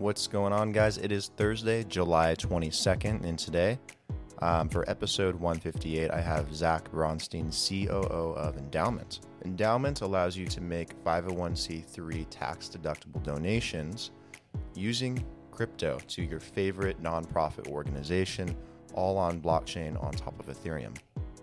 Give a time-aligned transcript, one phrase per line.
[0.00, 0.96] What's going on, guys?
[0.96, 3.78] It is Thursday, July 22nd, and today,
[4.40, 9.20] um, for episode 158, I have Zach Bronstein, COO of Endaoment.
[9.44, 14.12] Endaoment allows you to make 501c3 tax deductible donations
[14.74, 18.56] using crypto to your favorite nonprofit organization,
[18.94, 20.96] all on blockchain on top of Ethereum.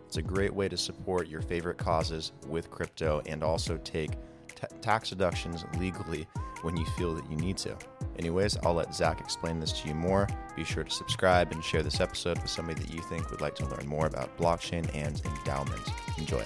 [0.07, 4.13] It's a great way to support your favorite causes with crypto and also take
[4.55, 6.27] t- tax deductions legally
[6.63, 7.77] when you feel that you need to.
[8.19, 10.27] Anyways, I'll let Zach explain this to you more.
[10.55, 13.53] Be sure to subscribe and share this episode with somebody that you think would like
[13.55, 16.17] to learn more about blockchain and Endaoment.
[16.17, 16.43] Enjoy.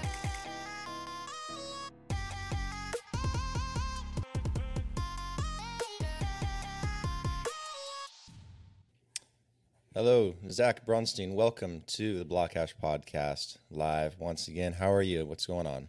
[9.94, 11.36] Hello, Zach Bronstein.
[11.36, 14.74] Welcome to the Blockhash Podcast live once again.
[14.74, 15.26] How are you?
[15.26, 15.88] What's going on?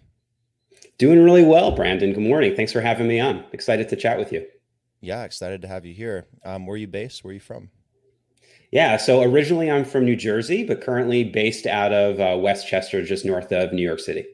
[0.99, 2.13] Doing really well, Brandon.
[2.13, 2.55] Good morning.
[2.55, 3.45] Thanks for having me on.
[3.53, 4.47] Excited to chat with you.
[5.03, 6.27] Yeah, excited to have you here.
[6.45, 7.25] Um, where are you based?
[7.25, 7.71] Where are you from?
[8.71, 13.25] Yeah, so originally I'm from New Jersey, but currently based out of uh, Westchester, just
[13.25, 14.25] north of New York City.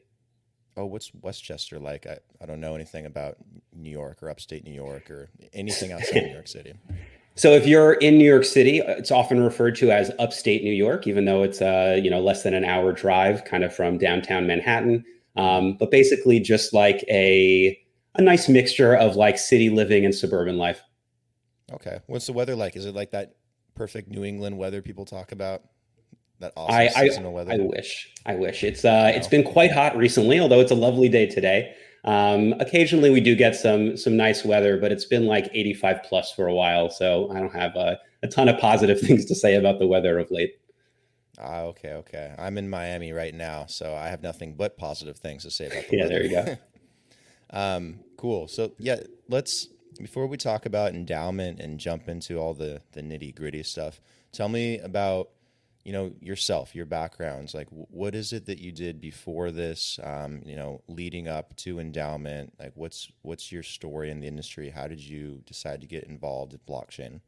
[0.77, 2.05] Oh, what's Westchester like?
[2.07, 3.35] I, I don't know anything about
[3.75, 6.73] New York or upstate New York or anything outside New York City.
[7.35, 11.07] So if you're in New York City, it's often referred to as upstate New York,
[11.07, 14.45] even though it's uh, you know less than an hour drive, kind of from downtown
[14.45, 15.05] Manhattan.
[15.37, 17.79] Um, but basically, just like a
[18.19, 20.81] a nice mixture of like city living and suburban life.
[21.71, 22.75] Okay, what's the weather like?
[22.75, 23.35] Is it like that
[23.75, 25.61] perfect New England weather people talk about?
[26.39, 27.53] That awesome I, seasonal I, weather.
[27.53, 28.13] I wish.
[28.25, 28.63] I wish.
[28.63, 31.73] It's uh, it's been quite hot recently, although it's a lovely day today.
[32.05, 36.31] Um, occasionally we do get some some nice weather, but it's been like 85 plus
[36.31, 39.55] for a while, so I don't have a, a ton of positive things to say
[39.55, 40.59] about the weather of late.
[41.37, 42.33] Ah, okay, okay.
[42.37, 45.87] I'm in Miami right now, so I have nothing but positive things to say about
[45.89, 46.13] the yeah, weather.
[46.15, 46.57] there you go.
[47.57, 48.49] um, cool.
[48.49, 49.67] So yeah, let's
[49.97, 54.01] before we talk about Endaoment and jump into all the the nitty gritty stuff.
[54.33, 55.29] Tell me about
[55.85, 57.53] you know yourself your backgrounds.
[57.53, 61.77] Like what is it that you did before this um, you know leading up to
[61.77, 62.49] Endaoment?
[62.59, 64.69] Like what's what's your story in the industry?
[64.69, 67.21] How did you decide to get involved in blockchain?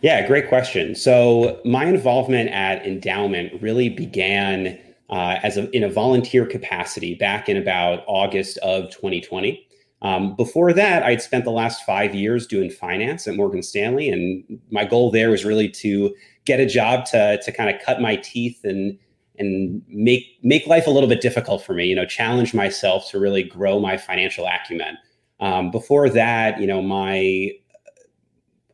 [0.00, 0.94] Yeah great question.
[0.94, 4.78] So my involvement at Endaoment really began
[5.10, 9.68] uh, as a, in a volunteer capacity back in about august of 2020
[10.02, 14.60] um, before that i'd spent the last five years doing finance at morgan stanley and
[14.70, 16.14] my goal there was really to
[16.44, 18.98] get a job to to kind of cut my teeth and
[19.38, 21.86] and make make life a little bit difficult for me.
[21.86, 24.96] You know, challenge myself to really grow my financial acumen.
[25.40, 27.50] Um, before that, you know, my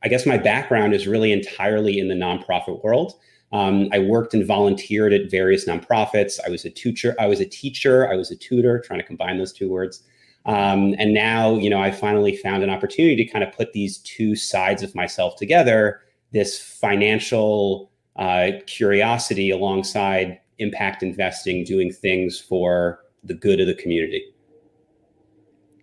[0.02, 3.14] I guess my background is really entirely in the nonprofit world.
[3.52, 6.38] Um, I worked and volunteered at various nonprofits.
[6.44, 7.16] I was a teacher.
[7.18, 8.10] I was a teacher.
[8.10, 8.80] I was a tutor.
[8.80, 10.02] Trying to combine those two words.
[10.48, 13.98] Um, and now, you know, I finally found an opportunity to kind of put these
[13.98, 16.00] two sides of myself together
[16.32, 24.24] this financial uh, curiosity alongside impact investing, doing things for the good of the community.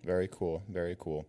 [0.04, 0.62] Very cool.
[0.68, 1.26] Very cool.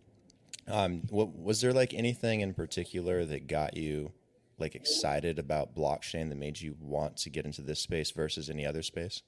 [0.66, 4.12] Um, what was there like anything in particular that got you
[4.58, 8.66] like excited about blockchain that made you want to get into this space versus any
[8.66, 9.22] other space?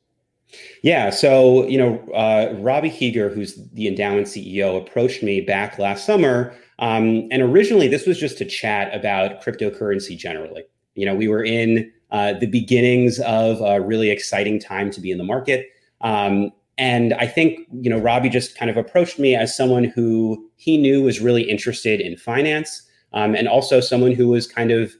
[0.82, 6.04] Yeah, so you know, uh, Robbie Heeger, who's the Endaoment CEO, approached me back last
[6.04, 10.64] summer, um, and originally this was just to chat about cryptocurrency generally.
[10.94, 15.10] You know, we were in uh, the beginnings of a really exciting time to be
[15.10, 15.66] in the market,
[16.00, 20.48] um, and I think you know Robbie just kind of approached me as someone who
[20.56, 24.94] he knew was really interested in finance, um, and also someone who was kind of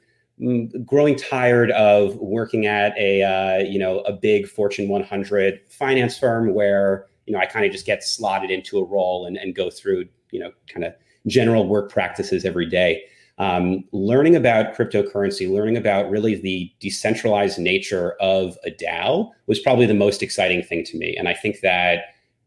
[0.85, 6.55] growing tired of working at a uh, you know a big Fortune 100 finance firm
[6.55, 9.71] where you know I kind of just get slotted into a role and, and go
[9.71, 10.95] through you know kind of
[11.27, 13.03] general work practices every day.
[13.39, 19.87] Um, learning about cryptocurrency, learning about really the decentralized nature of a DAO was probably
[19.87, 21.17] the most exciting thing to me.
[21.17, 22.01] And I think that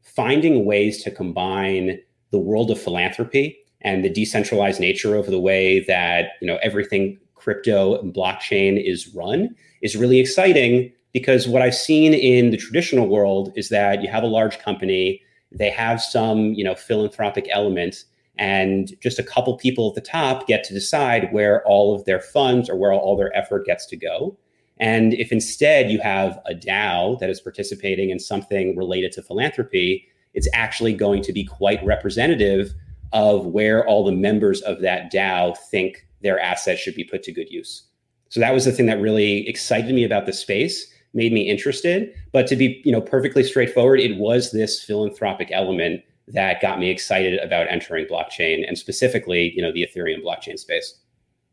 [0.04, 2.00] finding ways to combine
[2.30, 7.20] the world of philanthropy and the decentralized nature of the way that you know everything
[7.44, 13.08] crypto and blockchain is run is really exciting because what I've seen in the traditional
[13.08, 18.06] world is that you have a large company, they have some, you know, philanthropic element
[18.38, 22.20] and just a couple people at the top get to decide where all of their
[22.20, 24.36] funds or where all their effort gets to go.
[24.80, 30.08] And if instead you have a DAO that is participating in something related to philanthropy,
[30.34, 32.74] it's actually going to be quite representative
[33.12, 37.32] of where all the members of that DAO think their assets should be put to
[37.32, 37.84] good use.
[38.30, 42.14] So that was the thing that really excited me about the space, made me interested.
[42.32, 46.90] But to be, you know, perfectly straightforward, it was this philanthropic element that got me
[46.90, 51.00] excited about entering blockchain and specifically, you know, the Ethereum blockchain space.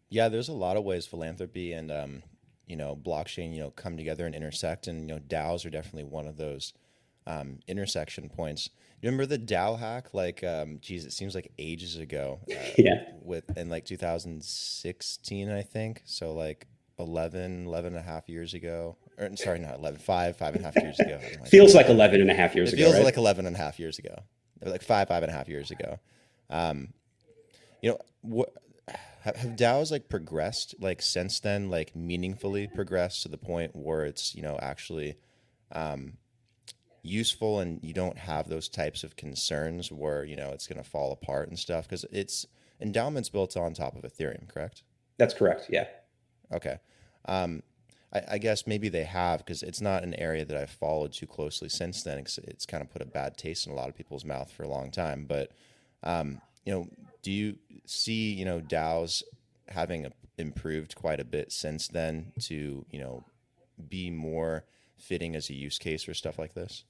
[0.08, 2.22] Yeah, there's a lot of ways philanthropy and um,
[2.66, 6.04] you know blockchain you know come together and intersect, and you know DAOs are definitely
[6.04, 6.72] one of those
[7.26, 8.70] um, intersection points.
[9.02, 10.12] Remember the DAO hack?
[10.12, 12.40] Like, um, geez, it seems like ages ago.
[12.50, 13.04] Uh, yeah.
[13.22, 16.02] With in like 2016, I think.
[16.04, 16.66] So like
[16.98, 18.96] 11, 11 and a half years ago.
[19.18, 21.18] Or sorry, not 11, five, five and a half years ago.
[21.40, 22.84] Like feels like 11 and a half years it ago.
[22.84, 23.04] Feels right?
[23.04, 24.14] like 11 and a half years ago.
[24.62, 25.98] Like five, five and a half years ago.
[26.50, 26.92] Um,
[27.80, 28.52] you know, what
[29.20, 34.04] have, have DAOs like progressed like since then, like meaningfully progressed to the point where
[34.04, 35.16] it's, you know, actually
[35.72, 36.14] um,
[37.02, 40.88] useful and you don't have those types of concerns where you know it's going to
[40.88, 42.46] fall apart and stuff because it's
[42.80, 44.82] Endaoment's built on top of ethereum correct?
[45.18, 45.86] That's correct yeah.
[46.52, 46.78] Okay.
[47.26, 47.62] Um,
[48.12, 51.26] I, I, guess maybe they have because it's not an area that i've followed too
[51.26, 53.96] closely since then it's, it's, kind of put a bad taste in a lot of
[53.96, 55.52] people's mouth for a long time but
[56.02, 56.88] um, you know
[57.22, 59.22] do you see you know daos
[59.68, 63.24] having a, improved quite a bit since then to you know
[63.88, 64.64] be more
[64.96, 66.84] fitting as a use case for stuff like this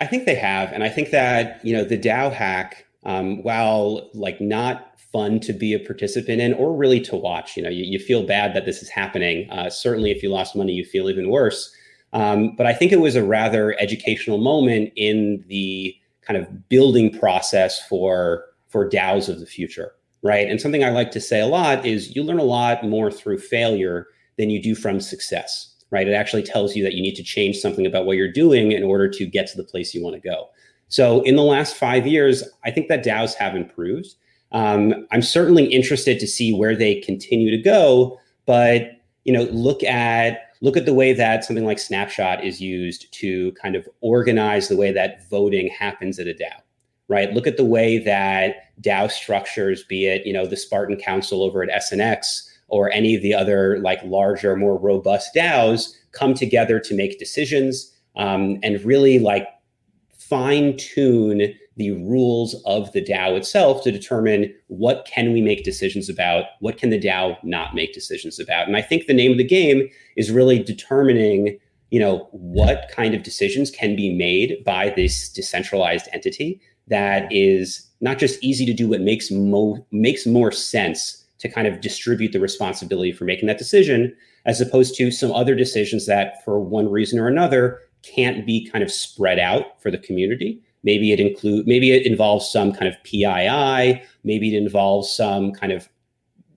[0.00, 4.10] I think they have, and I think that you know the DAO hack, um, while
[4.14, 7.84] like not fun to be a participant in or really to watch, you know, you,
[7.84, 9.48] you feel bad that this is happening.
[9.50, 11.72] Uh, certainly, if you lost money, you feel even worse.
[12.14, 17.16] Um, but I think it was a rather educational moment in the kind of building
[17.18, 20.48] process for for DAOs of the future, right?
[20.48, 23.38] And something I like to say a lot is you learn a lot more through
[23.38, 24.06] failure
[24.38, 26.08] than you do from success right?
[26.08, 28.82] It actually tells you that you need to change something about what you're doing in
[28.82, 30.48] order to get to the place you want to go.
[30.88, 34.14] So in the last five years, I think that DAOs have improved.
[34.50, 38.90] Um, I'm certainly interested to see where they continue to go, but
[39.24, 43.52] you know, look at look at the way that something like Snapshot is used to
[43.52, 46.60] kind of organize the way that voting happens at a DAO,
[47.08, 47.32] right?
[47.32, 51.62] Look at the way that DAO structures, be it you know the Spartan Council over
[51.62, 56.94] at SNX or any of the other like larger, more robust DAOs come together to
[56.94, 59.46] make decisions um, and really like
[60.18, 66.08] fine tune the rules of the DAO itself to determine what can we make decisions
[66.08, 68.66] about, what can the DAO not make decisions about.
[68.66, 71.58] And I think the name of the game is really determining,
[71.90, 77.86] you know, what kind of decisions can be made by this decentralized entity that is
[78.00, 82.30] not just easy to do, but makes mo- makes more sense to kind of distribute
[82.30, 84.16] the responsibility for making that decision,
[84.46, 88.84] as opposed to some other decisions that, for one reason or another, can't be kind
[88.84, 90.62] of spread out for the community.
[90.84, 95.72] Maybe it include, maybe it involves some kind of PII, maybe it involves some kind
[95.72, 95.88] of,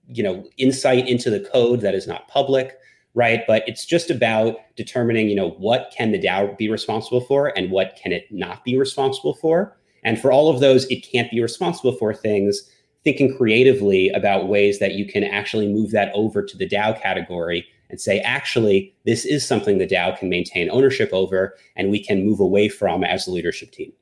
[0.06, 2.78] you know, insight into the code that is not public,
[3.14, 3.42] right?
[3.48, 7.72] But it's just about determining, you know, what can the DAO be responsible for and
[7.72, 9.76] what can it not be responsible for.
[10.04, 12.70] And for all of those, it can't be responsible for things
[13.06, 17.64] thinking creatively about ways that you can actually move that over to the DAO category
[17.88, 22.26] and say, actually, this is something the DAO can maintain ownership over and we can
[22.26, 23.92] move away from as a leadership team.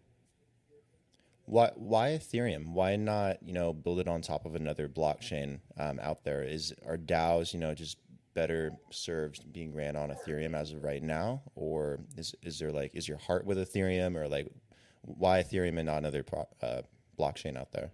[1.45, 2.73] Why, why Ethereum?
[2.73, 6.43] Why not, you know, build it on top of another blockchain um, out there?
[6.43, 7.99] Is are DAOs, you know, just
[8.33, 12.93] better served being ran on Ethereum as of right now, or is is there like
[12.95, 14.49] is your heart with Ethereum, or like
[15.03, 16.81] why Ethereum and not another pro, uh,
[17.19, 17.91] blockchain out there?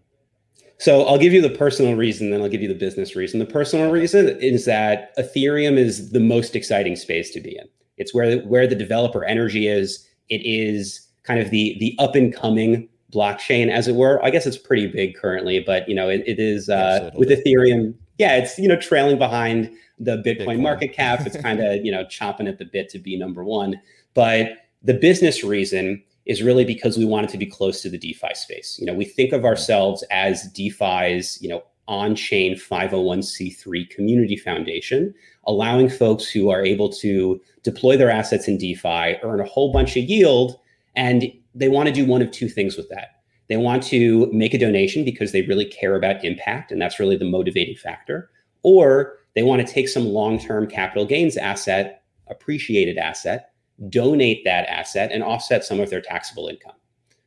[0.79, 3.39] So I'll give you the personal reason, then I'll give you the business reason.
[3.39, 7.69] The personal reason is that Ethereum is the most exciting space to be in.
[7.99, 10.07] It's where where the developer energy is.
[10.31, 14.25] It is kind of the the up and coming blockchain, as it were.
[14.25, 17.29] I guess it's pretty big currently, but you know it, it is uh, with.
[17.29, 17.95] Ethereum.
[18.19, 20.61] Yeah, it's you know trailing behind the Bitcoin, Bitcoin.
[20.61, 21.27] market cap.
[21.27, 23.79] It's kind of you know chomping at the bit to be number one.
[24.15, 24.53] But
[24.83, 28.79] the business reason is really because we wanted to be close to the DeFi space.
[28.79, 35.13] You know, we think of ourselves as DeFi's, you know, on-chain 501c3 community foundation,
[35.45, 39.97] allowing folks who are able to deploy their assets in DeFi, earn a whole bunch
[39.97, 40.57] of yield,
[40.95, 43.23] and they want to do one of two things with that.
[43.49, 47.17] They want to make a donation because they really care about impact, and that's really
[47.17, 48.31] the motivating factor.
[48.63, 53.50] Or they want to take some long-term capital gains asset, appreciated asset,
[53.89, 56.77] donate that asset and offset some of their taxable income,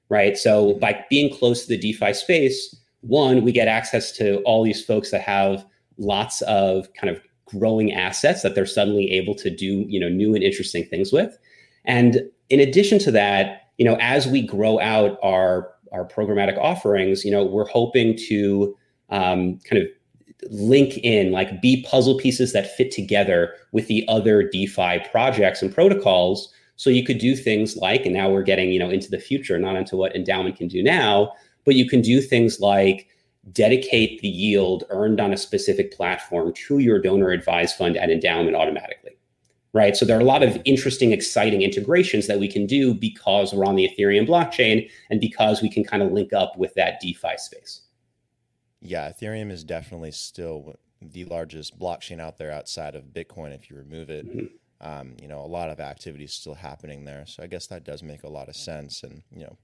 [0.10, 0.38] right?
[0.38, 4.84] So by being close to the DeFi space, one, we get access to all these
[4.84, 5.66] folks that have
[5.98, 10.34] lots of kind of growing assets that they're suddenly able to do, you know, new
[10.34, 11.38] and interesting things with.
[11.86, 17.24] And in addition to that, you know, as we grow out our our programmatic offerings,
[17.24, 18.76] you know, we're hoping to
[19.10, 19.88] um, kind of
[20.52, 25.74] link in, like be puzzle pieces that fit together with the other DeFi projects and
[25.74, 29.20] protocols So you could do things like, and now we're getting, you know, into the
[29.20, 31.34] future, not into what Endaoment can do now,
[31.66, 33.08] but you can do things like
[33.52, 38.56] dedicate the yield earned on a specific platform to your donor advised fund at Endaoment
[38.56, 39.12] automatically.
[39.74, 39.98] Right.
[39.98, 43.66] So there are a lot of interesting, exciting integrations that we can do because we're
[43.66, 47.38] on the Ethereum blockchain and because we can kind of link up with that DeFi
[47.38, 47.82] space.
[48.84, 53.78] Yeah, Ethereum is definitely still the largest blockchain out there outside of Bitcoin if you
[53.78, 54.28] remove it.
[54.28, 54.46] Mm-hmm.
[54.86, 57.26] Um, you know, a lot of activity is still happening there.
[57.26, 59.02] So I guess that does make a lot of sense.
[59.04, 59.58] And, you know,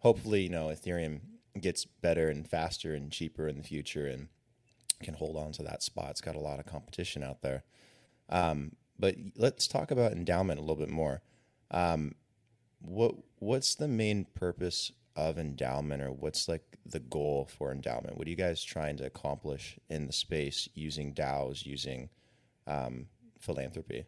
[0.00, 1.20] hopefully, you know, Ethereum
[1.58, 4.28] gets better and faster and cheaper in the future and
[5.02, 6.10] can hold on to that spot.
[6.10, 7.64] It's got a lot of competition out there.
[8.28, 11.22] Um, but let's talk about Endaoment a little bit more.
[11.70, 12.14] Um,
[12.80, 18.16] what what's the main purpose of Endaoment, or what's like the goal for Endaoment?
[18.16, 22.08] What are you guys trying to accomplish in the space using DAOs, using
[22.66, 23.06] um,
[23.40, 24.04] philanthropy?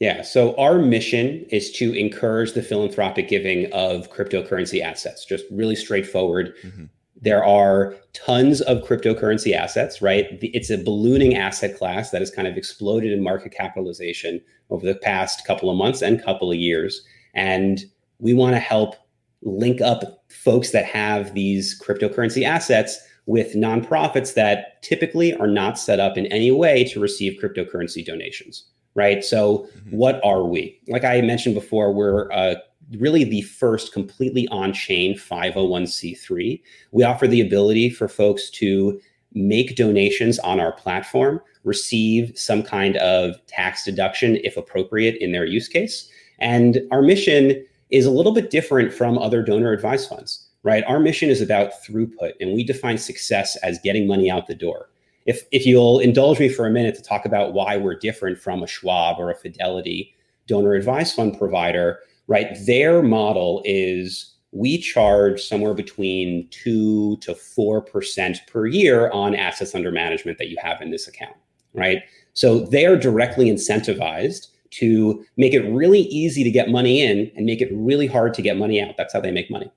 [0.00, 0.22] Yeah.
[0.22, 5.24] So our mission is to encourage the philanthropic giving of cryptocurrency assets.
[5.24, 6.54] Just really straightforward.
[6.64, 6.86] Mm-hmm.
[7.20, 10.26] There are tons of cryptocurrency assets, right?
[10.42, 14.96] It's a ballooning asset class that has kind of exploded in market capitalization over the
[14.96, 17.02] past couple of months and couple of years.
[17.32, 17.84] And
[18.18, 18.96] we want to help
[19.42, 26.00] link up folks that have these cryptocurrency assets with nonprofits that typically are not set
[26.00, 29.24] up in any way to receive cryptocurrency donations right?
[29.24, 29.96] So, mm-hmm.
[29.96, 30.78] what are we?
[30.88, 32.56] Like I mentioned before, we're uh,
[32.98, 36.62] really the first completely on chain 501c3.
[36.90, 39.00] We offer the ability for folks to
[39.34, 45.46] make donations on our platform, receive some kind of tax deduction if appropriate in their
[45.46, 46.10] use case.
[46.38, 50.82] And our mission is a little bit different from other donor advised funds, right?
[50.84, 54.88] Our mission is about throughput, and we define success as getting money out the door
[55.26, 58.62] if if you'll indulge me for a minute to talk about why we're different from
[58.62, 60.14] a Schwab or a Fidelity
[60.46, 62.56] donor advised fund provider, right?
[62.66, 69.74] Their model is we charge somewhere between two to four percent per year on assets
[69.74, 71.36] under management that you have in this account,
[71.74, 72.02] right?
[72.34, 77.46] So they are directly incentivized to make it really easy to get money in and
[77.46, 78.96] make it really hard to get money out.
[78.96, 79.70] That's how they make money.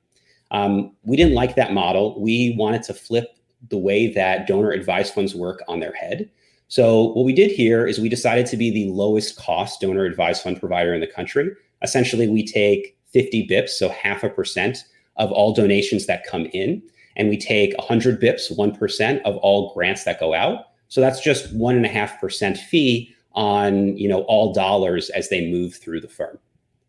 [0.51, 2.19] Um, we didn't like that model.
[2.19, 3.37] We wanted to flip
[3.69, 6.29] the way that donor advised funds work on their head.
[6.67, 10.43] So what we did here is we decided to be the lowest cost donor advised
[10.43, 11.51] fund provider in the country.
[11.81, 14.85] Essentially, we take 50 bips, so half a percent
[15.17, 16.81] of all donations that come in,
[17.15, 20.65] and we take 100 bips, 1% of all grants that go out.
[20.87, 25.30] So that's just one and a half percent fee on you know all dollars as
[25.30, 26.39] they move through the firm,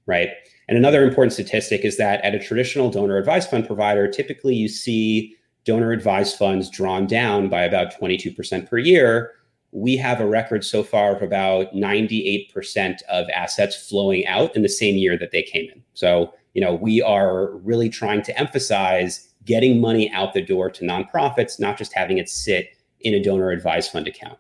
[0.07, 0.31] right?
[0.69, 4.69] And another important statistic is that at a traditional donor advised fund provider, typically you
[4.69, 9.33] see donor advised funds drawn down by about 22% per year,
[9.73, 14.69] we have a record so far of about 98% of assets flowing out in the
[14.69, 15.83] same year that they came in.
[15.95, 20.85] So, you know, we are really trying to emphasize getting money out the door to
[20.85, 24.39] nonprofits, not just having it sit in a donor advised fund account.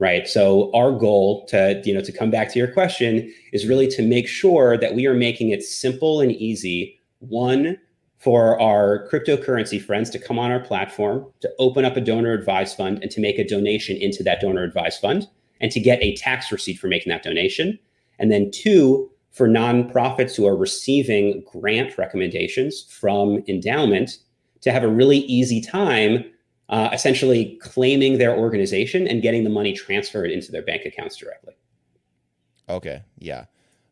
[0.00, 0.28] Right.
[0.28, 4.02] So our goal to, you know, to come back to your question is really to
[4.02, 7.76] make sure that we are making it simple and easy, one,
[8.18, 12.76] for our cryptocurrency friends to come on our platform, to open up a donor advised
[12.76, 15.26] fund, and to make a donation into that donor advised fund,
[15.60, 17.76] and to get a tax receipt for making that donation.
[18.20, 24.18] And then, two, for nonprofits who are receiving grant recommendations from Endaoment
[24.60, 26.24] to have a really easy time
[26.68, 31.54] uh, essentially claiming their organization and getting the money transferred into their bank accounts directly.
[32.68, 33.02] Okay.
[33.18, 33.46] Yeah.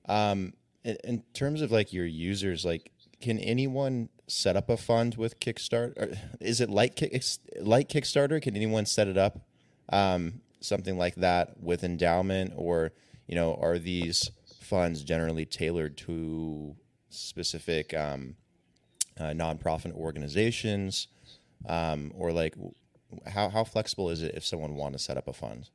[0.09, 0.53] Um,
[0.85, 5.41] in, in terms of like your users, like, can anyone set up a fund with
[5.41, 6.19] Kickstarter?
[6.41, 7.01] Is it like
[7.61, 8.41] like Kickstarter?
[8.43, 9.41] Can anyone set it up,
[9.89, 12.93] um, something like that with Endaoment, or
[13.27, 14.31] you know, are these
[14.61, 16.77] funds generally tailored to
[17.09, 18.37] specific um,
[19.19, 21.09] uh, nonprofit organizations,
[21.69, 22.55] um, or like
[23.27, 25.71] how how flexible is it if someone want to set up a fund?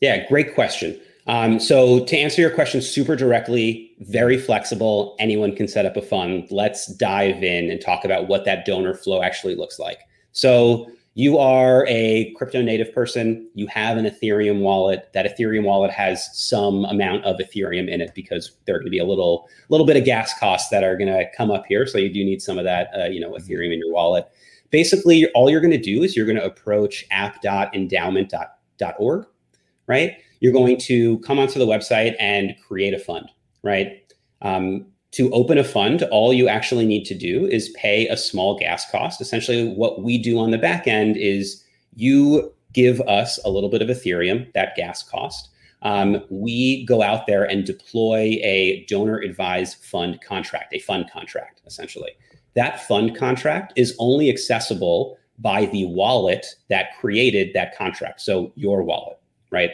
[0.00, 1.00] Yeah, great question.
[1.26, 5.16] Um, so to answer your question super directly, very flexible.
[5.18, 6.46] Anyone can set up a fund.
[6.50, 10.00] Let's dive in and talk about what that donor flow actually looks like.
[10.32, 13.48] So you are a crypto native person.
[13.54, 15.08] You have an Ethereum wallet.
[15.14, 18.90] That Ethereum wallet has some amount of Ethereum in it because there are going to
[18.90, 21.86] be a little little bit of gas costs that are going to come up here.
[21.86, 24.26] So you do need some of that, uh, you know, Ethereum in your wallet.
[24.74, 29.26] Basically, all you're going to do is you're going to approach app.endaoment.org,
[29.86, 30.16] right?
[30.44, 33.30] you're going to come onto the website and create a fund,
[33.62, 34.12] right?
[34.42, 38.58] Um, to open a fund, all you actually need to do is pay a small
[38.58, 39.22] gas cost.
[39.22, 41.64] Essentially, what we do on the back end is
[41.94, 45.48] you give us a little bit of Ethereum, that gas cost.
[45.80, 51.62] um, we go out there and deploy a donor advised fund contract, a fund contract,
[51.66, 52.10] essentially.
[52.54, 58.20] That fund contract is only accessible by the wallet that created that contract.
[58.20, 59.18] So your wallet,
[59.50, 59.70] right?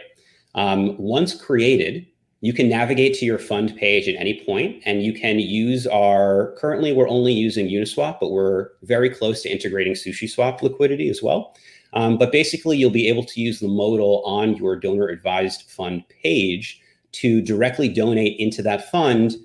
[0.54, 2.06] Um, once created,
[2.40, 6.54] you can navigate to your fund page at any point and you can use our
[6.58, 11.54] currently we're only using uniswap but we're very close to integrating SushiSwap liquidity as well
[11.92, 16.02] um, but basically you'll be able to use the modal on your donor advised fund
[16.22, 16.80] page
[17.12, 19.36] to directly donate into that fund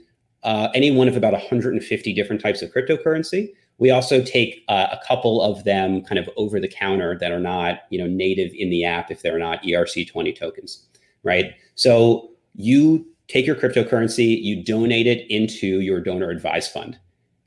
[0.45, 4.99] uh, any one of about 150 different types of cryptocurrency we also take uh, a
[5.05, 8.69] couple of them kind of over the counter that are not, you know, native in
[8.69, 10.85] the app if they're not ERC20 tokens,
[11.23, 11.53] right?
[11.75, 16.97] So you take your cryptocurrency, you donate it into your donor advised fund.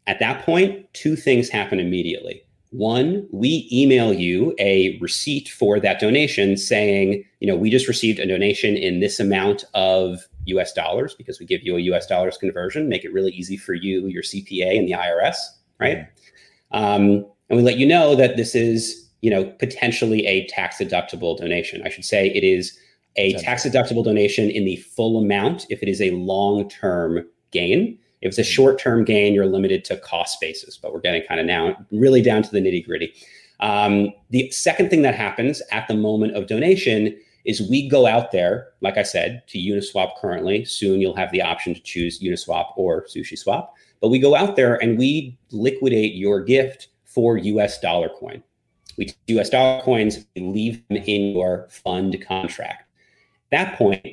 [0.06, 2.42] At that point, two things happen immediately.
[2.70, 8.18] One, we email you a receipt for that donation saying, you know, we just received
[8.18, 12.36] a donation in this amount of US dollars because we give you a US dollars
[12.36, 15.36] conversion, make it really easy for you, your CPA, and the IRS,
[15.80, 16.06] right?
[16.72, 21.36] Um, and we let you know that this is, you know, potentially a tax deductible
[21.36, 21.82] donation.
[21.84, 22.78] I should say it is
[23.16, 27.98] a tax deductible donation in the full amount if it is a long term gain.
[28.20, 31.40] If it's a short term gain, you're limited to cost basis, but we're getting kind
[31.40, 33.12] of now really down to the nitty gritty.
[33.60, 38.30] Um, the second thing that happens at the moment of donation is we go out
[38.30, 40.66] there, like I said, to Uniswap currently.
[40.66, 43.68] Soon you'll have the option to choose Uniswap or SushiSwap.
[44.02, 48.42] But we go out there and we liquidate your gift for US dollar coin.
[48.98, 52.84] We US dollar coins, leave them in your fund contract.
[53.50, 54.04] At that point,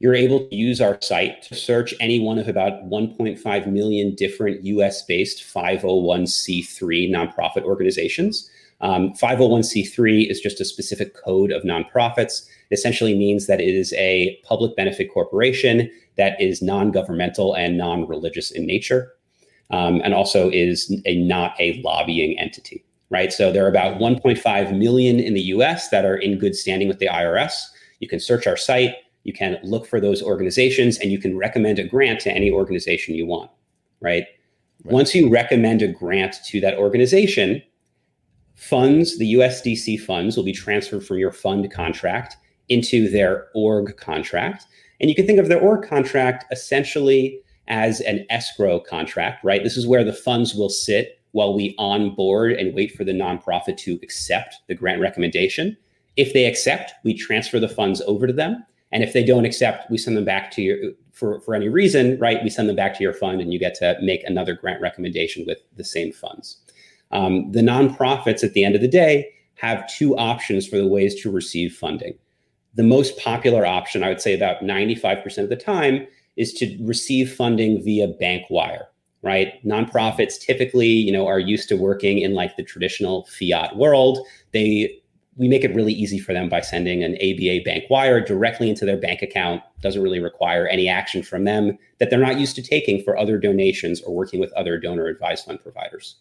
[0.00, 4.64] you're able to use our site to search any one of about 1.5 million different
[4.64, 8.50] US based 501c3 nonprofit organizations.
[8.80, 12.48] Um, 501c3 is just a specific code of nonprofits.
[12.70, 17.76] It essentially means that it is a public benefit corporation that is non governmental and
[17.76, 19.12] non religious in nature
[19.70, 23.32] um, and also is a not a lobbying entity, right?
[23.32, 26.98] So there are about 1.5 million in the US that are in good standing with
[26.98, 27.52] the IRS.
[28.00, 31.78] You can search our site, you can look for those organizations, and you can recommend
[31.78, 33.50] a grant to any organization you want,
[34.00, 34.26] right?
[34.84, 34.92] right.
[34.92, 37.62] Once you recommend a grant to that organization,
[38.54, 42.36] funds, the USDC funds, will be transferred from your fund contract
[42.70, 44.64] into their org contract.
[45.00, 49.62] And you can think of their org contract essentially as an escrow contract, right?
[49.62, 53.76] This is where the funds will sit while we onboard and wait for the nonprofit
[53.78, 55.76] to accept the grant recommendation.
[56.16, 58.64] If they accept, we transfer the funds over to them.
[58.92, 60.76] And if they don't accept, we send them back to your
[61.12, 62.42] for, for any reason, right?
[62.42, 65.44] We send them back to your fund and you get to make another grant recommendation
[65.46, 66.56] with the same funds.
[67.12, 71.20] Um, the nonprofits at the end of the day have two options for the ways
[71.22, 72.14] to receive funding.
[72.80, 76.06] The most popular option, I would say about 95% of the time,
[76.38, 78.86] is to receive funding via bank wire
[79.22, 84.18] right nonprofits typically you know are used to working in like the traditional fiat world
[84.52, 84.98] they
[85.36, 88.84] we make it really easy for them by sending an ABA bank wire directly into
[88.84, 89.62] their bank account.
[89.80, 93.38] Doesn't really require any action from them that they're not used to taking for other
[93.38, 96.16] donations or working with other donor advised fund providers.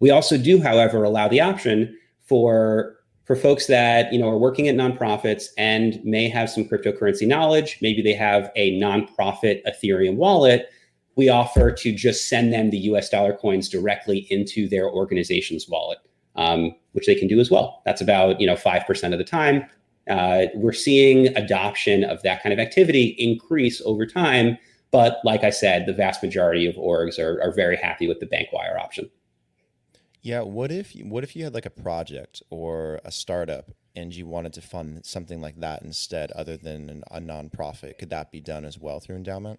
[0.00, 2.95] We also do, however, allow the option for
[3.26, 7.78] for folks that you know are working at nonprofits and may have some cryptocurrency knowledge
[7.82, 10.70] maybe they have a nonprofit ethereum wallet
[11.16, 15.98] we offer to just send them the us dollar coins directly into their organization's wallet
[16.36, 17.82] um, which they can do as well.
[17.84, 19.66] That's about you know 5% of the time.
[20.08, 24.56] Uh, we're seeing adoption of that kind of activity increase over time
[24.92, 28.26] but like i said the vast majority of orgs are, are very happy with the
[28.26, 29.10] bank wire option
[30.26, 34.26] yeah, what if what if you had like a project or a startup and you
[34.26, 37.96] wanted to fund something like that instead, other than a nonprofit?
[37.96, 39.58] Could that be done as well through Endaoment?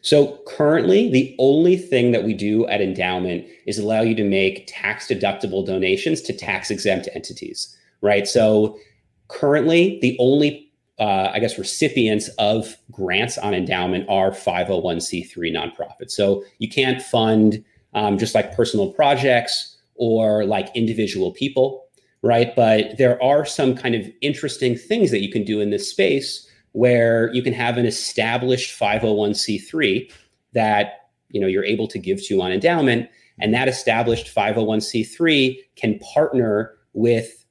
[0.00, 4.66] So currently, the only thing that we do at Endaoment is allow you to make
[4.68, 8.28] tax deductible donations to tax exempt entities, right?
[8.28, 8.78] So
[9.26, 16.12] currently, the only uh, I guess recipients of grants on Endaoment are 501c3 nonprofits.
[16.12, 21.84] So you can't fund um, just like personal projects or like individual people,
[22.22, 22.54] right?
[22.56, 26.48] But there are some kind of interesting things that you can do in this space
[26.72, 30.10] where you can have an established 501c3
[30.54, 33.08] that you know you're able to give to on Endaoment
[33.40, 37.44] and that established 501c3 can partner with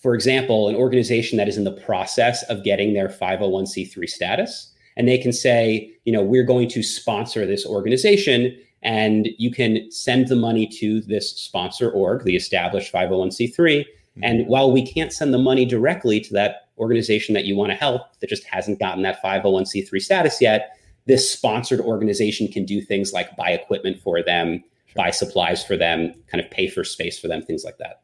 [0.00, 5.06] for example an organization that is in the process of getting their 501c3 status and
[5.08, 10.28] they can say you know we're going to sponsor this organization and you can send
[10.28, 13.54] the money to this sponsor org, the established 501c3.
[13.56, 14.24] Mm-hmm.
[14.24, 17.76] And while we can't send the money directly to that organization that you want to
[17.76, 23.12] help that just hasn't gotten that 501c3 status yet, this sponsored organization can do things
[23.12, 25.04] like buy equipment for them, sure.
[25.04, 28.02] buy supplies for them, kind of pay for space for them, things like that.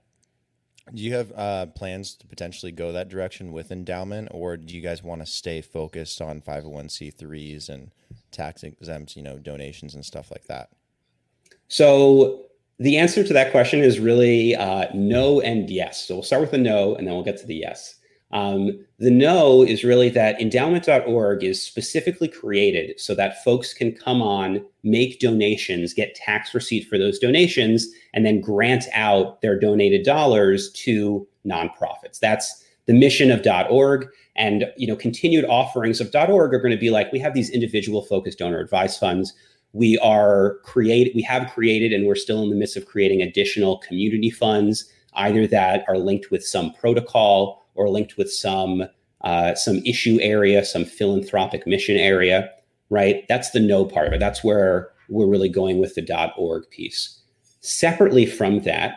[0.95, 4.83] Do you have uh, plans to potentially go that direction with Endaoment, or do you
[4.83, 7.91] guys want to stay focused on 501c3s and
[8.31, 10.69] tax exempt, you know, donations and stuff like that?
[11.69, 12.47] So
[12.79, 16.07] the answer to that question is really uh, no and yes.
[16.07, 17.95] So we'll start with the no, and then we'll get to the yes.
[18.33, 24.23] Um, the no is really that endaoment.org is specifically created so that folks can come
[24.23, 30.05] on, make donations, get tax receipt for those donations, and then grant out their donated
[30.05, 32.19] dollars to nonprofits.
[32.21, 34.09] That's the mission of .org.
[34.35, 37.51] And you know, continued offerings of .org are going to be like we have these
[37.51, 39.35] individual focused donor advised funds.
[39.75, 43.79] We are create we have created and we're still in the midst of creating additional
[43.79, 48.85] community funds, either that are linked with some protocol or linked with some
[49.23, 52.51] uh, some issue area, some philanthropic mission area,
[52.91, 53.25] right?
[53.29, 54.21] That's the no part of it.
[54.21, 57.21] That's where we're really going with the .org piece.
[57.61, 58.97] Separately from that,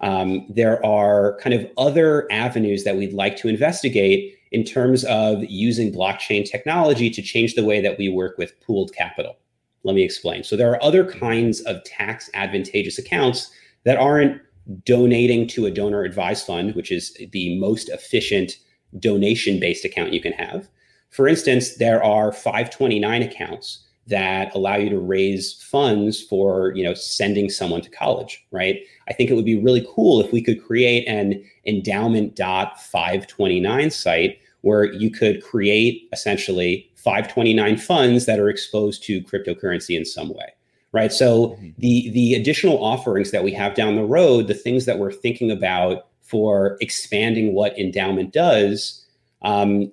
[0.00, 5.44] um, there are kind of other avenues that we'd like to investigate in terms of
[5.44, 9.36] using blockchain technology to change the way that we work with pooled capital.
[9.84, 10.44] Let me explain.
[10.44, 13.50] So there are other kinds of tax advantageous accounts
[13.84, 14.40] that aren't
[14.84, 18.58] donating to a donor advised fund, which is the most efficient
[18.98, 20.68] donation based account you can have.
[21.10, 26.92] For instance, there are 529 accounts that allow you to raise funds for you know
[26.94, 30.60] sending someone to college right i think it would be really cool if we could
[30.62, 39.20] create an endaoment.529 site where you could create essentially 529 funds that are exposed to
[39.22, 40.52] cryptocurrency in some way
[40.92, 41.12] right?
[41.12, 41.70] So mm-hmm.
[41.78, 45.50] the the additional offerings that we have down the road, the things that we're thinking
[45.50, 49.04] about for expanding what Endaoment does,
[49.42, 49.90] um,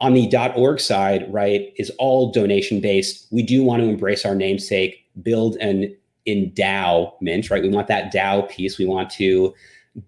[0.00, 3.26] on the dot .org side, right, is all donation based.
[3.30, 7.62] We do want to embrace our namesake, build an endowment, right?
[7.62, 8.78] We want that DAO piece.
[8.78, 9.54] We want to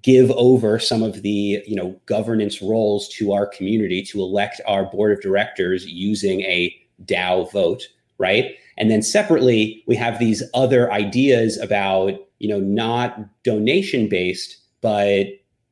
[0.03, 4.85] give over some of the you know governance roles to our community to elect our
[4.85, 6.75] board of directors using a
[7.05, 8.57] DAO vote, right?
[8.79, 15.27] And then separately, we have these other ideas about, you know, not donation based, but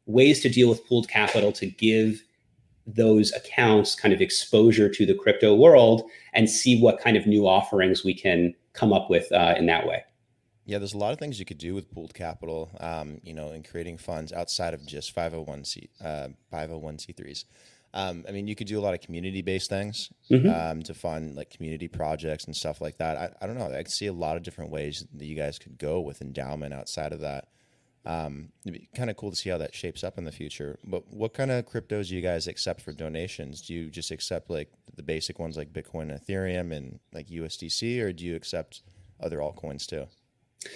[0.07, 2.23] ways to deal with pooled capital to give
[2.87, 6.03] those accounts kind of exposure to the crypto world
[6.35, 9.87] and see what kind of new offerings we can come up with uh, in that
[9.87, 10.05] way.
[10.67, 13.53] Yeah, there's a lot of things you could do with pooled capital, um, you know,
[13.53, 17.45] in creating funds outside of just 501c uh, 501c3s.
[17.95, 20.51] Um, I mean, you could do a lot of community-based things mm-hmm.
[20.51, 23.17] um, to fund like community projects and stuff like that.
[23.17, 23.73] I, I don't know.
[23.73, 27.13] I see a lot of different ways that you guys could go with Endaoment outside
[27.13, 27.49] of that.
[28.05, 30.79] Um, it'd be kind of cool to see how that shapes up in the future.
[30.85, 33.63] But what kind of cryptos do you guys accept for donations?
[33.63, 38.03] Do you just accept like the basic ones like Bitcoin, and Ethereum, and like USDC,
[38.03, 38.83] or do you accept
[39.21, 40.07] other altcoins too?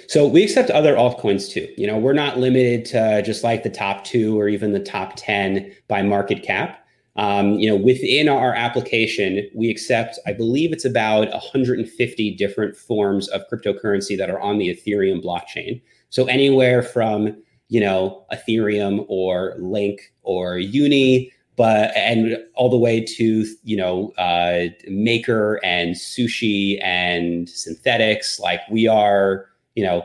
[0.08, 1.72] So we accept other altcoins too.
[1.76, 5.12] You know, we're not limited to just like the top two or even the top
[5.16, 6.84] 10 by market cap.
[7.16, 13.28] Um, you know, within our application, we accept, I believe it's about 150 different forms
[13.28, 15.82] of cryptocurrency that are on the Ethereum blockchain.
[16.08, 17.36] So anywhere from,
[17.68, 24.12] you know, Ethereum or Link or Uni, but and all the way to, you know,
[24.16, 30.02] uh, Maker and Sushi and Synthetix Like we are, you know,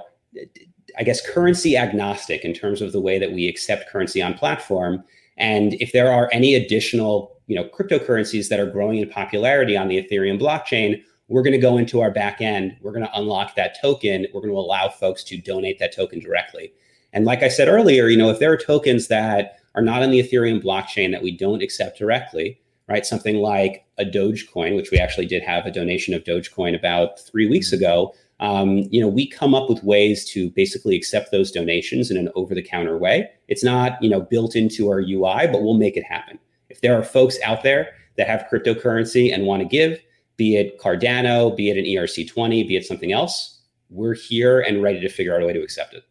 [0.97, 5.03] I guess currency agnostic in terms of the way that we accept currency on platform.
[5.37, 9.87] And if there are any additional, you know, cryptocurrencies that are growing in popularity on
[9.87, 12.77] the Ethereum blockchain, we're going to go into our back end.
[12.81, 14.27] We're going to unlock that token.
[14.33, 16.71] We're going to allow folks to donate that token directly.
[17.13, 20.11] And like I said earlier, you know, if there are tokens that are not on
[20.11, 23.05] the Ethereum blockchain that we don't accept directly, right?
[23.05, 27.47] Something like a Dogecoin, which we actually did have a donation of Dogecoin about three
[27.47, 27.83] weeks mm-hmm.
[27.83, 32.17] ago um, you know, we come up with ways to basically accept those donations in
[32.17, 33.29] an over-the-counter way.
[33.47, 36.39] It's not, you know, built into our UI, but we'll make it happen.
[36.69, 39.99] If there are folks out there that have cryptocurrency and want to give,
[40.37, 44.99] be it Cardano, be it an ERC20, be it something else, we're here and ready
[44.99, 46.03] to figure out a way to accept it.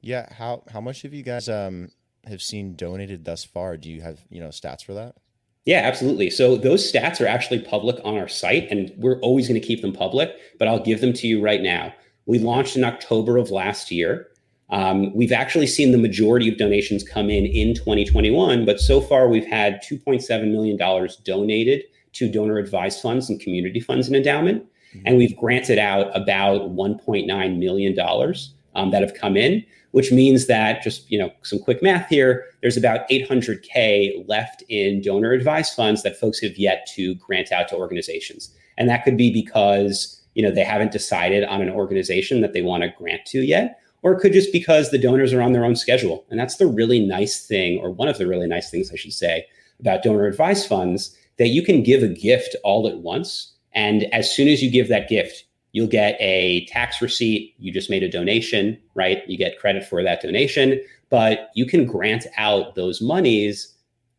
[0.00, 1.90] Yeah, how how much have you guys um
[2.26, 3.76] have seen donated thus far?
[3.76, 5.16] Do you have, you know, stats for that?
[5.64, 6.30] Yeah, absolutely.
[6.30, 9.80] So those stats are actually public on our site, and we're always going to keep
[9.80, 11.94] them public, but I'll give them to you right now.
[12.26, 14.28] We launched in October of last year.
[14.70, 19.28] Um, we've actually seen the majority of donations come in in 2021, but so far
[19.28, 20.76] we've had $2.7 million
[21.24, 24.64] donated to donor advised funds and community funds and Endaoment.
[24.94, 25.02] Mm-hmm.
[25.06, 28.34] And we've granted out about $1.9 million
[28.74, 29.64] um, that have come in.
[29.92, 35.02] which means that just you know some quick math here there's about 800k left in
[35.02, 39.16] donor advised funds that folks have yet to grant out to organizations and that could
[39.16, 43.24] be because you know they haven't decided on an organization that they want to grant
[43.26, 46.40] to yet or it could just because the donors are on their own schedule and
[46.40, 49.44] that's the really nice thing or one of the really nice things i should say
[49.78, 54.34] about donor advised funds that you can give a gift all at once and as
[54.34, 57.54] soon as you give that gift you'll get a tax receipt.
[57.58, 59.22] You just made a donation, right?
[59.28, 60.80] You get credit for that donation,
[61.10, 63.74] but you can grant out those monies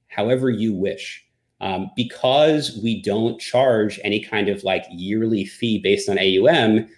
[0.07, 1.25] however you wish.
[1.61, 6.89] Um, because we don't charge any kind of like yearly fee based on AUM,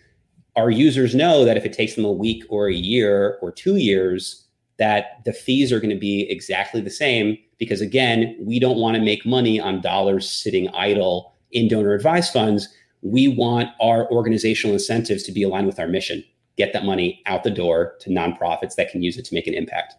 [0.55, 3.75] our users know that if it takes them a week or a year or two
[3.75, 4.45] years,
[4.77, 7.37] that the fees are going to be exactly the same.
[7.59, 12.33] Because again, we don't want to make money on dollars sitting idle in donor advised
[12.33, 12.67] funds
[13.05, 16.23] we want our organizational incentives to be aligned with our mission.
[16.57, 19.53] Get that money out the door to nonprofits that can use it to make an
[19.53, 19.93] impact.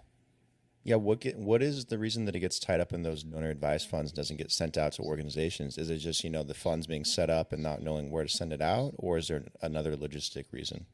[0.83, 3.51] Yeah what get, what is the reason that it gets tied up in those donor
[3.51, 5.79] advised funds doesn't get sent out to organizations?
[5.79, 8.29] Is it just you know the funds being set up and not knowing where to
[8.29, 10.87] send it out or is there another logistic reason?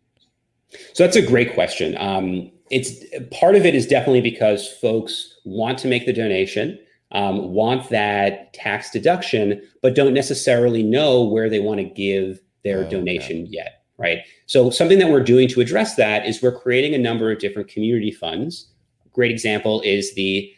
[0.93, 1.97] So that's a great question.
[1.99, 2.93] Um, it's
[3.31, 6.79] part of it is definitely because folks want to make the donation
[7.13, 12.85] um, want that tax deduction, but don't necessarily know where they want to give their
[12.85, 13.51] oh, donation okay.
[13.51, 14.19] yet, right?
[14.47, 17.69] So something that we're doing to address that is we're creating a number of different
[17.69, 18.69] community funds.
[19.13, 20.53] Great example is the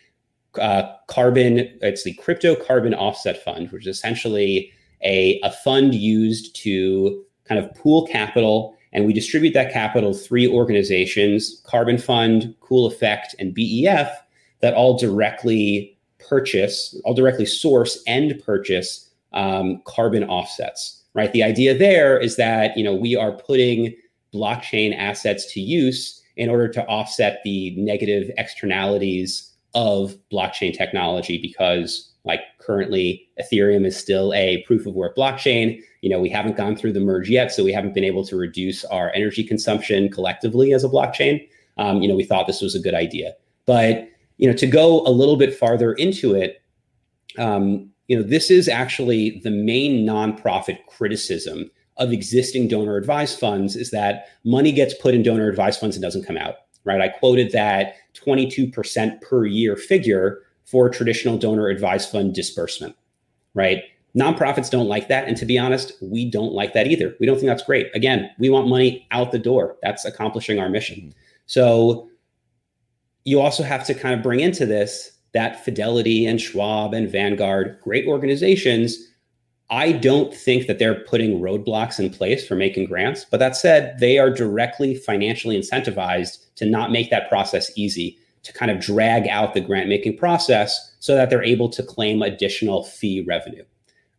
[0.60, 6.54] uh, carbon, it's the crypto carbon offset fund, which is essentially a, a fund used
[6.56, 12.86] to kind of pool capital and we distribute that capital three organizations carbon fund cool
[12.86, 14.10] effect and bef
[14.60, 15.93] that all directly
[16.28, 21.32] purchase, I'll directly source and purchase um, carbon offsets, right?
[21.32, 23.94] The idea there is that, you know, we are putting
[24.32, 32.10] blockchain assets to use in order to offset the negative externalities of blockchain technology because
[32.24, 35.80] like currently ethereum is still a proof of work blockchain.
[36.00, 38.37] You know we haven't gone through the merge yet so we haven't been able to
[38.37, 41.46] reduce our energy consumption collectively as a blockchain.
[41.76, 43.34] Um, you know we thought this was a good idea.
[43.66, 46.62] But you know, to go a little bit farther into it,
[47.38, 53.77] um, you know, this is actually the main nonprofit criticism of existing donor advised funds
[53.77, 57.01] is that money gets put in donor advised funds and doesn't come out, right?
[57.01, 62.97] I quoted that 22% per year figure for traditional donor advised fund disbursement,
[63.55, 63.85] right?
[64.16, 65.27] Nonprofits don't like that.
[65.27, 67.14] And to be honest, we don't like that either.
[67.20, 67.94] We don't think that's great.
[67.94, 69.77] Again, we want money out the door.
[69.83, 70.97] That's accomplishing our mission.
[70.97, 71.11] Mm-hmm.
[71.47, 72.09] So
[73.24, 77.78] you also have to kind of bring into this that Fidelity and Schwab and Vanguard,
[77.82, 78.96] great organizations.
[79.68, 83.24] I don't think that they're putting roadblocks in place for making grants.
[83.24, 88.52] But that said, they are directly financially incentivized to not make that process easy, to
[88.52, 92.84] kind of drag out the grant making process so that they're able to claim additional
[92.84, 93.64] fee revenue.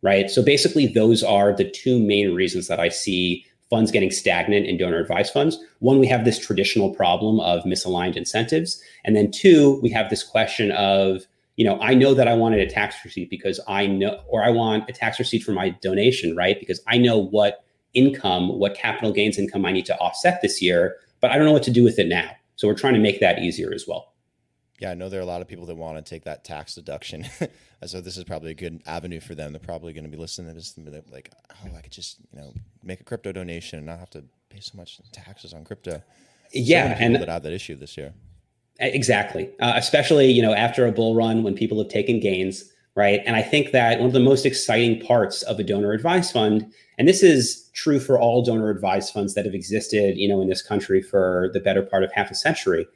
[0.02, 0.30] Right.
[0.30, 4.76] So basically, those are the two main reasons that I see funds getting stagnant in
[4.76, 5.58] donor advised funds.
[5.80, 8.80] One, we have this traditional problem of misaligned incentives.
[9.04, 11.26] And then two, we have this question of,
[11.56, 14.50] you know, I know that I wanted a tax receipt because I know, or I
[14.50, 16.58] want a tax receipt for my donation, right?
[16.60, 20.96] Because I know what income, what capital gains income I need to offset this year,
[21.20, 22.30] but I don't know what to do with it now.
[22.56, 24.12] So we're trying to make that easier as well.
[24.78, 26.74] Yeah, I know there are a lot of people that want to take that tax
[26.74, 27.26] deduction.
[27.86, 29.52] so this is probably a good avenue for them.
[29.52, 32.18] They're probably going to be listening to this and be like, oh, I could just,
[32.32, 35.64] you know, make a crypto donation and not have to pay so much taxes on
[35.64, 36.02] crypto.
[36.52, 36.94] Yeah.
[36.94, 38.12] So and that have that issue this year.
[38.78, 39.50] Exactly.
[39.60, 43.20] Uh, especially, you know, after a bull run when people have taken gains, right?
[43.24, 46.70] And I think that one of the most exciting parts of a donor advised fund,
[46.98, 50.48] and this is true for all donor advised funds that have existed, you know, in
[50.48, 52.86] this country for the better part of half a century,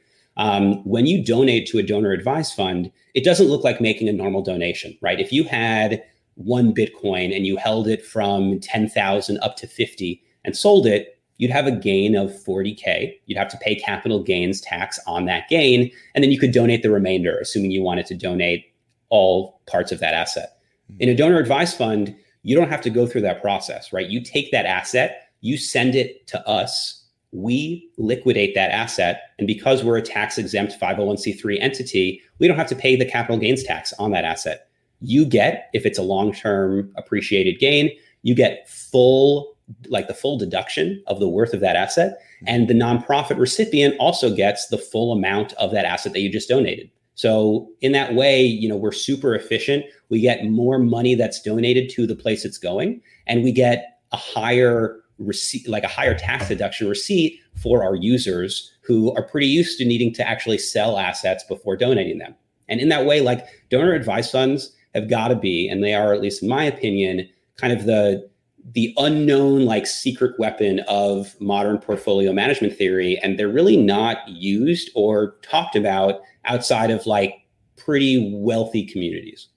[0.41, 4.13] um, when you donate to a donor advised fund, it doesn't look like making a
[4.13, 5.19] normal donation, right?
[5.19, 10.57] If you had one Bitcoin and you held it from 10,000 up to 50 and
[10.57, 13.13] sold it, you'd have a gain of 40K.
[13.27, 15.91] You'd have to pay capital gains tax on that gain.
[16.15, 18.65] And then you could donate the remainder, assuming you wanted to donate
[19.09, 20.57] all parts of that asset.
[20.99, 24.09] In a donor advised fund, you don't have to go through that process, right?
[24.09, 27.00] You take that asset, you send it to us
[27.31, 29.21] we liquidate that asset.
[29.37, 33.37] And because we're a tax exempt 501c3 entity, we don't have to pay the capital
[33.37, 34.67] gains tax on that asset.
[34.99, 37.89] You get, if it's a long term appreciated gain,
[38.23, 39.55] you get full,
[39.87, 42.19] like the full deduction of the worth of that asset.
[42.45, 46.49] And the nonprofit recipient also gets the full amount of that asset that you just
[46.49, 46.91] donated.
[47.15, 49.85] So in that way, you know, we're super efficient.
[50.09, 54.17] We get more money that's donated to the place it's going, and we get a
[54.17, 59.77] higher receipt, like a higher tax deduction receipt for our users who are pretty used
[59.77, 62.35] to needing to actually sell assets before donating them.
[62.67, 66.13] And in that way, like donor advised funds have got to be, and they are,
[66.13, 68.29] at least in my opinion, kind of the
[68.73, 74.91] the unknown like secret weapon of modern portfolio management theory and they're really not used
[74.93, 77.33] or talked about outside of like
[77.75, 79.47] pretty wealthy communities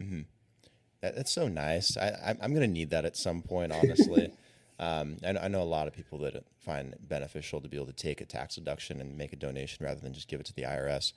[0.00, 0.20] mm-hmm.
[1.02, 4.32] that, that's so nice I, am going to need that at some point honestly
[4.80, 7.86] um, I, I, know a lot of people that find it beneficial to be able
[7.86, 10.54] to take a tax deduction and make a donation rather than just give it to
[10.54, 11.12] the irs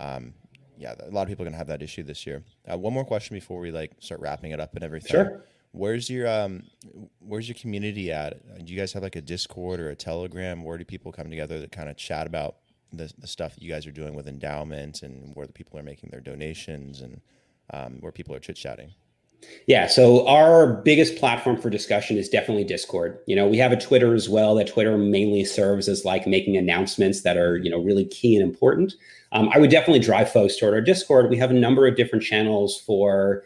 [0.00, 0.34] um,
[0.78, 2.92] yeah a lot of people are going to have that issue this year uh, one
[2.92, 6.62] more question before we like start wrapping it up and everything sure Where's your um,
[7.18, 8.64] where's your community at?
[8.64, 10.62] Do you guys have like a Discord or a Telegram?
[10.62, 12.58] Where do people come together that kind of chat about
[12.92, 15.82] the, the stuff that you guys are doing with endowments and where the people are
[15.82, 17.20] making their donations and
[17.72, 18.94] um, where people are chit chatting?
[19.66, 23.18] Yeah, so our biggest platform for discussion is definitely Discord.
[23.26, 24.54] You know, we have a Twitter as well.
[24.54, 28.44] That Twitter mainly serves as like making announcements that are you know really key and
[28.44, 28.94] important.
[29.32, 31.30] Um, I would definitely drive folks toward our Discord.
[31.30, 33.42] We have a number of different channels for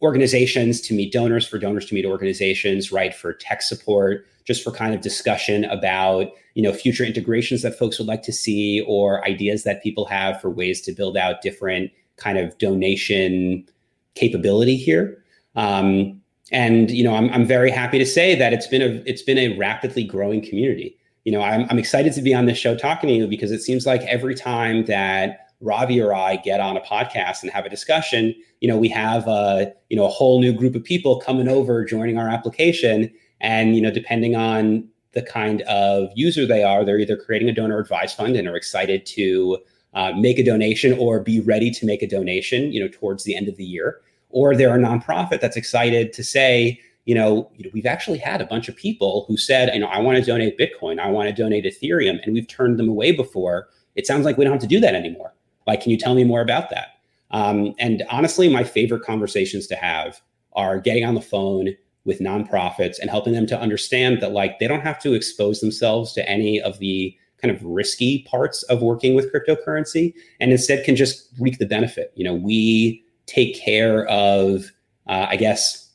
[0.00, 3.14] organizations to meet donors, for donors to meet organizations, right?
[3.14, 7.98] For tech support, just for kind of discussion about you know future integrations that folks
[7.98, 11.90] would like to see or ideas that people have for ways to build out different
[12.16, 13.66] kind of donation
[14.14, 15.17] capability here.
[15.56, 19.22] Um, and you know, I'm, I'm very happy to say that it's been a it's
[19.22, 20.96] been a rapidly growing community.
[21.24, 23.60] You know, I'm, I'm excited to be on this show talking to you because it
[23.60, 27.68] seems like every time that Ravi or I get on a podcast and have a
[27.68, 31.48] discussion, you know, we have a, you know, a whole new group of people coming
[31.48, 33.12] over, joining our application.
[33.40, 37.54] And, you know, depending on the kind of user they are, they're either creating a
[37.54, 39.58] donor advised fund and are excited to
[39.94, 43.36] uh, make a donation or be ready to make a donation, you know, towards the
[43.36, 44.00] end of the year.
[44.30, 48.68] Or they're a nonprofit that's excited to say, you know, we've actually had a bunch
[48.68, 51.64] of people who said, you know, I want to donate Bitcoin, I want to donate
[51.64, 53.68] Ethereum, and we've turned them away before.
[53.94, 55.32] It sounds like we don't have to do that anymore.
[55.66, 56.98] Like, can you tell me more about that?
[57.30, 60.20] Um, and honestly, my favorite conversations to have
[60.54, 64.66] are getting on the phone with nonprofits and helping them to understand that like they
[64.66, 69.14] don't have to expose themselves to any of the kind of risky parts of working
[69.14, 72.12] with cryptocurrency and instead can just reap the benefit.
[72.16, 74.72] You know, we take care of,
[75.06, 75.92] uh, I guess,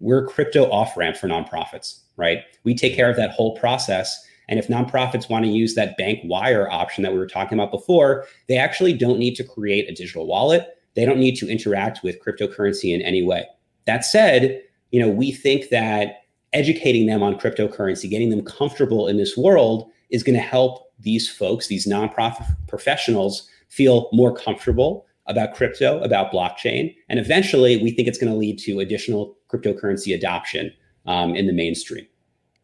[0.00, 2.40] we're crypto off ramp for nonprofits, right?
[2.64, 6.20] We take care of that whole process and if nonprofits want to use that bank
[6.24, 9.94] wire option that we were talking about before, they actually don't need to create a
[9.94, 10.78] digital wallet.
[10.94, 13.46] They don't need to interact with cryptocurrency in any way.
[13.86, 19.16] That said, you know, we think that educating them on cryptocurrency, getting them comfortable in
[19.16, 25.54] this world is going to help these folks, these nonprofit professionals feel more comfortable about
[25.54, 26.94] crypto, about blockchain.
[27.08, 30.72] And eventually, we think it's going to lead to additional cryptocurrency adoption
[31.06, 32.06] um, in the mainstream.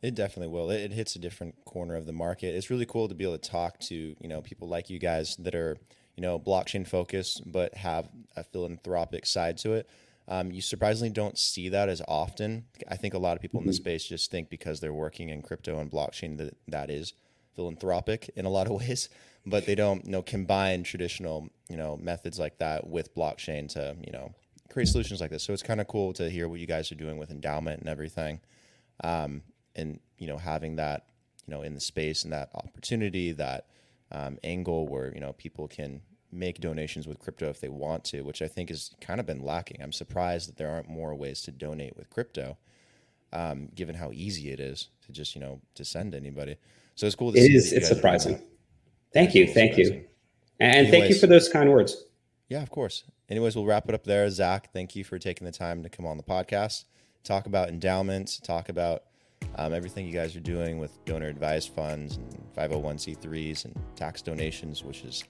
[0.02, 0.70] It definitely will.
[0.70, 2.54] It, it, hits a different corner of the market.
[2.54, 5.34] It's really cool to be able to talk to you know people like you guys
[5.36, 5.76] that are
[6.16, 9.88] you know blockchain focused but have a philanthropic side to it.
[10.28, 12.66] Um, you surprisingly don't see that as often.
[12.86, 13.70] I think a lot of people mm-hmm.
[13.70, 13.82] in the mm-hmm.
[13.82, 17.14] space just think because they're working in crypto and blockchain that that is
[17.56, 19.08] philanthropic in a lot of ways,
[19.48, 23.96] but they don't you know combine traditional you know methods like that with blockchain to
[24.04, 24.32] you know
[24.70, 25.42] create solutions like this.
[25.42, 27.88] So it's kind of cool to hear what you guys are doing with Endaoment and
[27.88, 28.40] everything.
[29.02, 29.42] Um,
[29.78, 31.06] and you know having that
[31.46, 33.66] you know in the space and that opportunity that
[34.12, 38.22] um, angle where you know people can make donations with crypto if they want to
[38.22, 41.40] which i think has kind of been lacking i'm surprised that there aren't more ways
[41.40, 42.58] to donate with crypto
[43.32, 46.56] um, given how easy it is to just you know to send anybody
[46.94, 48.40] so it's cool to it is it's surprising
[49.12, 50.04] thank you thank you
[50.60, 52.04] and Anyways, thank you for those kind words
[52.48, 55.52] yeah of course anyways we'll wrap it up there zach thank you for taking the
[55.52, 56.84] time to come on the podcast
[57.24, 59.02] talk about endowments talk about
[59.56, 64.84] um, everything you guys are doing with donor advised funds and 501c3s and tax donations,
[64.84, 65.24] which is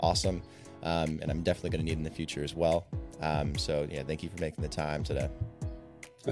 [0.00, 0.42] awesome.
[0.82, 2.86] Um, and I'm definitely going to need in the future as well.
[3.20, 5.28] Um, so, yeah, thank you for making the time today.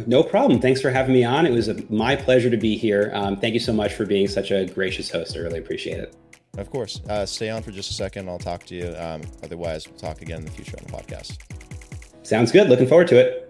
[0.06, 0.60] No problem.
[0.60, 1.46] Thanks for having me on.
[1.46, 3.10] It was a, my pleasure to be here.
[3.14, 5.36] Um, thank you so much for being such a gracious host.
[5.36, 6.14] I really appreciate it.
[6.58, 7.00] Of course.
[7.08, 8.28] Uh, stay on for just a second.
[8.28, 8.94] I'll talk to you.
[8.96, 11.38] Um, otherwise, we'll talk again in the future on the podcast.
[12.22, 12.68] Sounds good.
[12.68, 13.45] Looking forward to it.